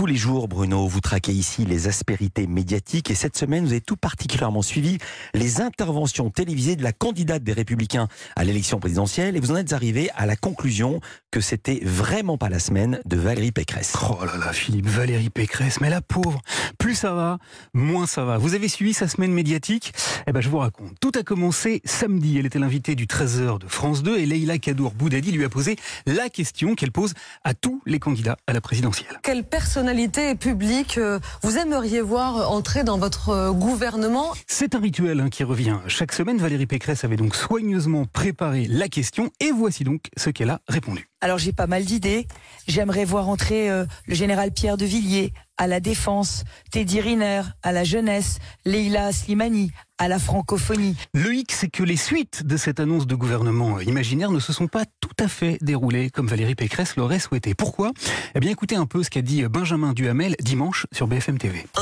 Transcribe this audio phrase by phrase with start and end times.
[0.00, 3.82] Tous les jours, Bruno, vous traquez ici les aspérités médiatiques et cette semaine, vous avez
[3.82, 4.96] tout particulièrement suivi
[5.34, 9.74] les interventions télévisées de la candidate des Républicains à l'élection présidentielle et vous en êtes
[9.74, 11.00] arrivé à la conclusion
[11.30, 13.94] que c'était vraiment pas la semaine de Valérie Pécresse.
[14.02, 16.40] Oh là là, Philippe, Valérie Pécresse, mais la pauvre,
[16.78, 17.38] plus ça va,
[17.72, 18.38] moins ça va.
[18.38, 19.92] Vous avez suivi sa semaine médiatique?
[20.26, 20.98] Eh ben, je vous raconte.
[21.00, 22.38] Tout a commencé samedi.
[22.38, 25.76] Elle était l'invitée du 13h de France 2 et Leïla Kadour Boudadi lui a posé
[26.06, 29.20] la question qu'elle pose à tous les candidats à la présidentielle.
[29.22, 34.32] Quelle personnalité publique euh, vous aimeriez voir entrer dans votre euh, gouvernement?
[34.46, 36.38] C'est un rituel hein, qui revient chaque semaine.
[36.38, 41.10] Valérie Pécresse avait donc soigneusement préparé la question et voici donc ce qu'elle a répondu.
[41.20, 42.26] Alors j'ai pas mal d'idées.
[42.66, 47.72] J'aimerais voir entrer euh, le général Pierre de Villiers à la défense, Teddy Riner à
[47.72, 50.96] la jeunesse, Leila Slimani à la francophonie.
[51.12, 54.68] Le hic, c'est que les suites de cette annonce de gouvernement imaginaire ne se sont
[54.68, 57.54] pas tout à fait déroulées comme Valérie Pécresse l'aurait souhaité.
[57.54, 57.92] Pourquoi?
[58.34, 61.66] Eh bien, écoutez un peu ce qu'a dit Benjamin Duhamel dimanche sur BFM TV.
[61.76, 61.80] 1.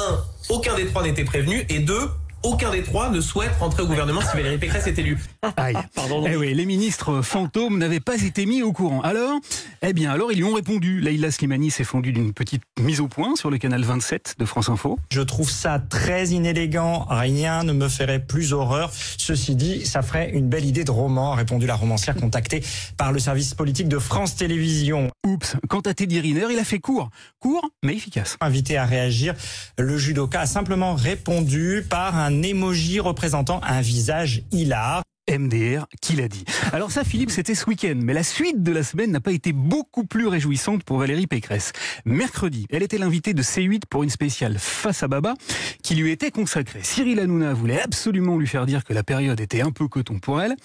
[0.48, 1.64] Aucun des trois n'était prévenu.
[1.68, 2.10] Et 2
[2.42, 5.18] aucun des trois ne souhaite rentrer au gouvernement si Valérie Pécresse est élue.
[5.56, 5.76] Aïe.
[5.94, 6.24] Pardon.
[6.26, 9.00] Eh oui, les ministres fantômes n'avaient pas été mis au courant.
[9.02, 9.38] Alors,
[9.82, 11.00] eh bien, alors ils lui ont répondu.
[11.00, 14.68] Leïla Slimani s'est fondue d'une petite mise au point sur le canal 27 de France
[14.68, 14.98] Info.
[15.10, 17.06] Je trouve ça très inélégant.
[17.08, 18.92] Rien ne me ferait plus horreur.
[18.92, 22.62] Ceci dit, ça ferait une belle idée de roman, a répondu la romancière contactée
[22.96, 25.10] par le service politique de France Télévisions.
[25.26, 25.56] Oups.
[25.68, 27.10] Quant à Teddy Riner, il a fait court.
[27.40, 28.36] Court, mais efficace.
[28.40, 29.34] Invité à réagir,
[29.78, 35.02] le judoka a simplement répondu par un un emoji représentant un visage hilar.
[35.30, 36.46] MDR, qui l'a dit.
[36.72, 39.52] Alors ça, Philippe, c'était ce week-end, mais la suite de la semaine n'a pas été
[39.52, 41.72] beaucoup plus réjouissante pour Valérie Pécresse.
[42.06, 45.34] Mercredi, elle était l'invitée de C8 pour une spéciale Face à Baba
[45.82, 46.80] qui lui était consacrée.
[46.82, 50.40] Cyril Hanouna voulait absolument lui faire dire que la période était un peu coton pour
[50.40, 50.56] elle,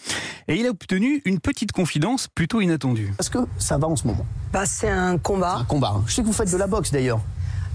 [0.48, 3.12] et il a obtenu une petite confidence plutôt inattendue.
[3.20, 5.58] Est-ce que ça va en ce moment bah, C'est un combat.
[5.58, 6.02] Un combat.
[6.08, 7.20] Je sais que vous faites de la boxe d'ailleurs.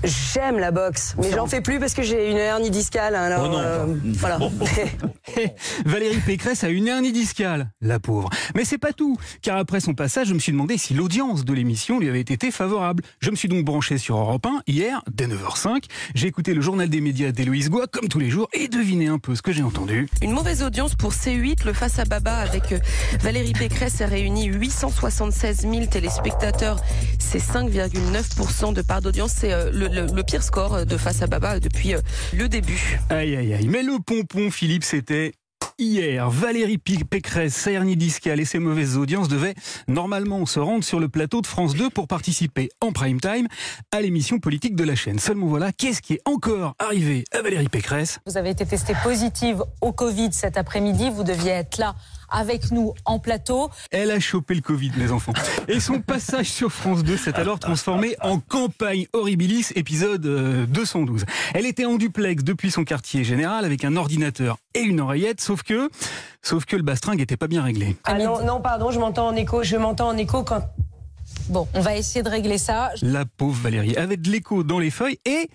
[0.05, 3.15] J'aime la boxe, mais j'en fais plus parce que j'ai une hernie discale.
[3.17, 3.59] Hein, alors, oh non.
[3.59, 3.87] euh,
[4.19, 4.39] voilà.
[5.85, 8.31] Valérie Pécresse a une hernie discale, la pauvre.
[8.55, 11.53] Mais c'est pas tout, car après son passage, je me suis demandé si l'audience de
[11.53, 13.03] l'émission lui avait été favorable.
[13.21, 15.85] Je me suis donc branché sur Europe 1 hier, dès 9h05.
[16.15, 19.19] J'ai écouté le journal des médias d'Héloïse Goua, comme tous les jours, et deviné un
[19.19, 20.09] peu ce que j'ai entendu.
[20.23, 22.79] Une mauvaise audience pour C8, le face à Baba avec euh,
[23.21, 26.81] Valérie Pécresse a réuni 876 000 téléspectateurs.
[27.31, 29.33] C'est 5,9% de part d'audience.
[29.37, 32.01] C'est euh, le le, pire score de face à Baba depuis euh,
[32.33, 32.99] le début.
[33.11, 33.69] Aïe aïe aïe.
[33.69, 35.33] Mais le pompon, Philippe, c'était
[35.79, 36.31] hier.
[36.31, 39.55] Valérie Pécresse, sa hernie discale et ses mauvaises audiences devaient
[39.89, 43.47] normalement se rendre sur le plateau de France 2 pour participer en prime time
[43.93, 45.19] à l'émission politique de la chaîne.
[45.19, 48.21] Seulement voilà, qu'est-ce qui est encore arrivé à Valérie Pécresse?
[48.25, 51.11] Vous avez été testée positive au Covid cet après-midi.
[51.11, 51.95] Vous deviez être là
[52.31, 53.71] avec nous en plateau.
[53.91, 55.33] Elle a chopé le Covid, mes enfants.
[55.69, 61.23] Et son passage sur France 2 s'est alors transformé en campagne horribilis, épisode 212.
[61.23, 61.25] Euh,
[61.55, 65.63] Elle était en duplex depuis son quartier général avec un ordinateur et une oreillette, sauf
[65.63, 65.91] que,
[66.43, 67.97] sauf que le bastringue n'était pas bien réglé.
[68.05, 69.63] Ah non, non, pardon, je m'entends en écho.
[69.63, 70.63] Je m'entends en écho quand.
[71.49, 72.93] Bon, on va essayer de régler ça.
[73.03, 75.49] La pauvre Valérie avait de l'écho dans les feuilles et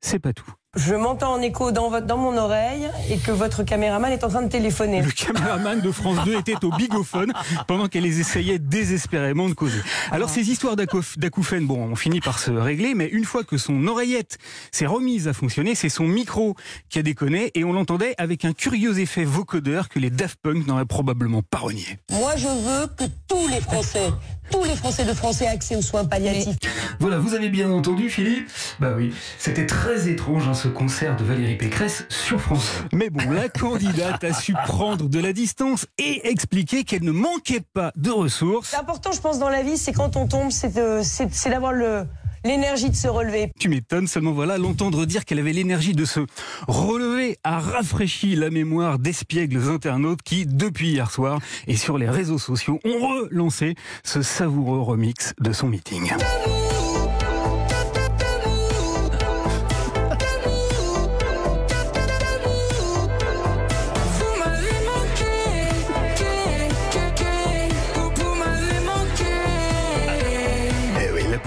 [0.00, 3.64] c'est pas tout je m'entends en écho dans, votre, dans mon oreille et que votre
[3.64, 5.02] caméraman est en train de téléphoner.
[5.02, 7.32] Le caméraman de France 2 était au bigophone
[7.66, 9.80] pendant qu'elle essayait désespérément de causer.
[10.10, 13.86] Alors ces histoires d'acouphènes, bon, on finit par se régler, mais une fois que son
[13.86, 14.38] oreillette
[14.70, 16.54] s'est remise à fonctionner, c'est son micro
[16.88, 20.66] qui a déconné et on l'entendait avec un curieux effet vocodeur que les Daft Punk
[20.66, 21.98] n'auraient probablement pas renié.
[22.10, 24.10] Moi, je veux que tous les Français,
[24.50, 26.56] tous les Français de France aient accès aux soins palliatifs.
[27.00, 28.48] Voilà, vous avez bien entendu, Philippe
[28.80, 32.70] Bah oui, c'était très étrange hein, ce concert de Valérie Pécresse sur France.
[32.92, 37.62] Mais bon, la candidate a su prendre de la distance et expliquer qu'elle ne manquait
[37.72, 38.70] pas de ressources.
[38.70, 42.04] C'est important, je pense, dans la vie, c'est quand on tombe, c'est d'avoir le
[42.48, 43.52] l'énergie de se relever.
[43.60, 46.20] Tu m'étonnes, seulement voilà, l'entendre dire qu'elle avait l'énergie de se
[46.66, 52.38] relever a rafraîchi la mémoire d'espiègles internautes qui, depuis hier soir et sur les réseaux
[52.38, 56.10] sociaux, ont relancé ce savoureux remix de son meeting.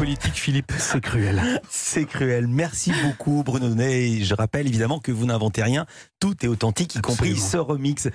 [0.01, 1.39] Politique, Philippe, c'est cruel.
[1.69, 2.47] C'est cruel.
[2.47, 4.23] Merci beaucoup, Bruno Ney.
[4.23, 5.85] Je rappelle évidemment que vous n'inventez rien.
[6.19, 8.07] Tout est authentique, y compris ce remix.